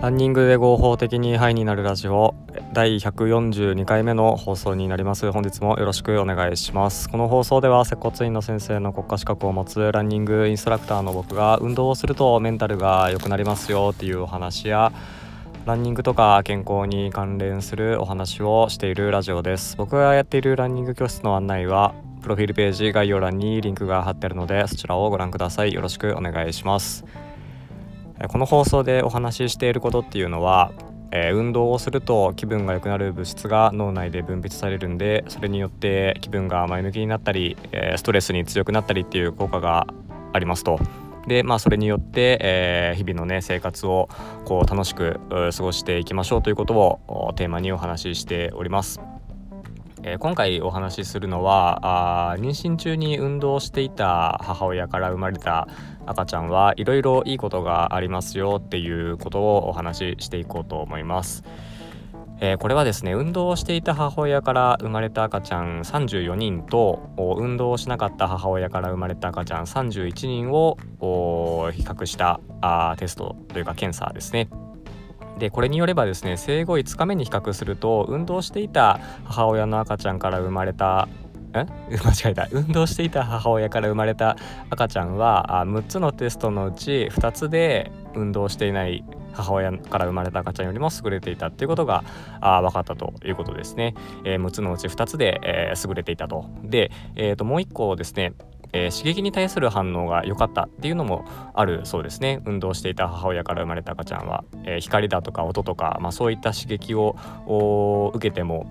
[0.00, 2.34] ランニングで合法的にハイになるラジオ
[2.72, 5.30] 第142回目の放送になります。
[5.30, 7.10] 本日もよろしくお願いします。
[7.10, 14.90] この放送では接骨院の先生の国家資格を持つランニングインストラクターの僕が運動をするとメンタルが良くなりますよっていうお話や
[15.66, 19.76] ランニングとか健康に関連するお話をしているラジオです。
[19.76, 21.92] 僕がやっているランニング教室の案内は
[22.22, 25.74] プロフィールページ概要欄にリンクが貼ってあるのでそちらをご覧ください。
[25.74, 27.04] よろしくお願いします。
[28.28, 30.72] この放送でお話ししていることっていうのは、
[31.10, 39.86] えー、運動をすると気分が良くなる物質が脳内で分泌されるんでそれによって気分が前向きになったり、えー、ストレスに強くなったりっていう効果が
[40.32, 40.78] ありますと。
[41.26, 44.08] でまあ、それによって、えー、日々のね生活を
[44.46, 49.09] こう楽しく過ごしていきましょうということをテーマにお話ししております。
[50.02, 55.68] えー、今回お話しするのはあ妊娠中に運動していた母親から生まれた
[56.06, 61.44] 赤ちゃんはいろいろいいことがありますよっていうことをお話ししていこうと思います。
[62.42, 70.78] えー、これはですね運動をしていた母親から生まれた赤ちゃん34人と運動をしなかった母親から生まれた赤ちゃん31人を
[71.74, 74.48] 比較したあテストというか検査ですね。
[75.40, 81.08] でこれによればですね生後5日目に比較すると運動していた母親の赤ちゃんから生まれたん
[81.50, 82.48] 間違えた。
[82.52, 84.36] 運動していた母親から生まれた
[84.68, 92.04] 赤ちゃんはあ6つのテストのうち2つで運動していない母親から生まれた赤ちゃんよりも優れていたっていうことが
[92.40, 93.94] あ分かったということですね、
[94.24, 96.44] えー、6つのうち2つで、えー、優れていたと。
[96.62, 98.34] で、えー、ともう1個ですね
[98.72, 108.66] えー、刺激に対する反応が良かったっていうのもあるそうですね運動していた母親から生まれた赤ちゃんは、えー、光だとか音とか、まあ、そういった刺激を受けても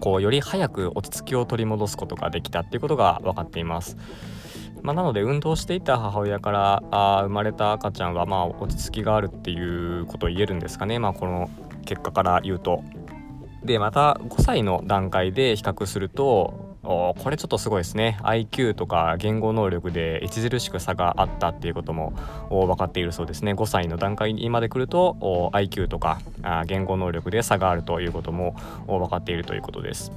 [0.00, 3.96] こうより早く落ち着きを取り戻すことができたっていうことが分かっています。
[4.82, 11.50] まあ、なので運動していた母親からあ生まれた赤ちゃんはまあ落ち着きがあるっていうことを言えるんですかね、まあ、この
[11.84, 12.84] 結果から言うと。
[13.64, 18.18] でまた5歳の段階で比較するとこれちょっとすごいですね。
[18.22, 22.12] IQ とか言語能力で著しく差があったっていうことも
[22.50, 23.52] 分かっているそうですね。
[23.52, 26.20] 5歳の段階にまで来ると IQ とか
[26.66, 28.54] 言語能力で差があるということも
[28.86, 30.12] 分かっているということです、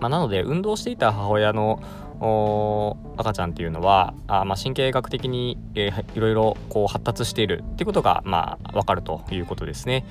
[0.00, 1.80] まあ、なので運動していた母親の
[3.16, 10.04] 赤ちゃんっていうのはあ、まあ、神経学的に、えー、いろいろこう発達しているっていうことが、まあ、分かるということですね。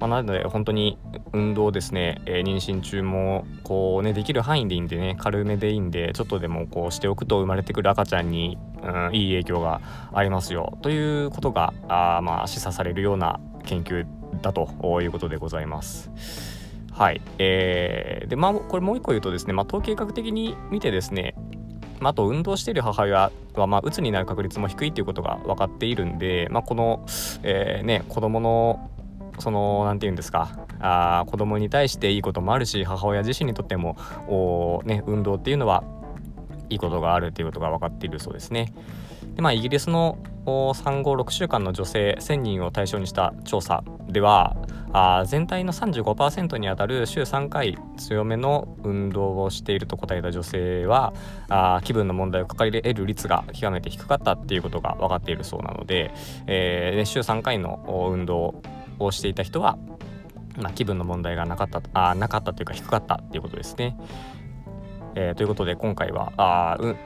[0.00, 0.96] まあ、なので本当に
[1.32, 9.80] 運動ですね、えー、妊娠中もこうねできる範囲でいいんでね軽めでいいんでちょっとでもこうしておくと生まれてくる赤ちゃんに、うん、いい影響が
[10.12, 10.78] ありますよ。
[10.82, 14.06] ということがあまあ示唆されるような研究
[14.40, 14.68] だと
[15.02, 16.10] いうことでございます。
[16.92, 21.34] はい、えー、でまあこれもう一個言うとですね、まあ、統計学的に見てですね
[22.10, 27.04] あ、と運動している母親は、まあ、うつになる確率も低いということが分かっているんで、まあ、この、
[27.42, 28.90] えーね、子どもの
[29.38, 33.96] その何て言うんですかあ子供に対していいこともあるし母親自身にとっても
[34.28, 35.84] お、ね、運動っていうのは
[36.70, 38.72] いいことがあるっていうことが分かっているそうですね。
[39.34, 40.18] でまあ、イギリスの
[40.74, 44.56] 産後6週間の女性1000人を対象にした調査では
[44.92, 51.12] あ全体の35%にあたる週3回強めの運動をしていると答えた女性は
[51.48, 56.10] あ気分の問題を抱える率が極めて低かったっていうことが分かっているそうなので、
[56.46, 58.62] えー、週3回の運動
[58.98, 59.78] をしていた人は、
[60.56, 63.96] まあ、気分の問題がなかったあなかったというか低かったっていうことですね。
[65.14, 66.96] えー、ということで今回はあう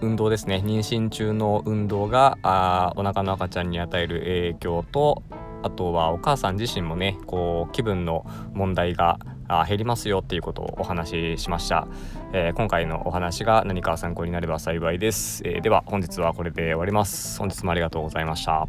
[0.00, 0.62] 運動ですね。
[0.64, 5.22] 妊娠中の運動があお腹の赤ちゃんに与える影響と
[5.62, 9.18] あとはお母さん自身もねこう気分の問題が
[9.68, 11.86] 減りますよっていうことをお話ししました、
[12.32, 17.38] えー、今回のお話が何か参考になれば幸いです、えー、では本日はこれで終わります。
[17.38, 18.66] 本日もありがとうございました。